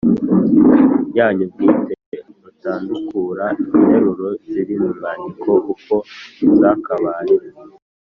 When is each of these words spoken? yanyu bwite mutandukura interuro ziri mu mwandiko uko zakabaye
yanyu 1.17 1.45
bwite 1.51 1.93
mutandukura 2.41 3.45
interuro 3.75 4.27
ziri 4.47 4.75
mu 4.81 4.89
mwandiko 4.97 5.51
uko 5.73 5.95
zakabaye 6.59 7.35